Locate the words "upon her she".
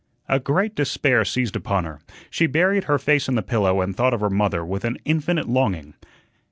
1.55-2.47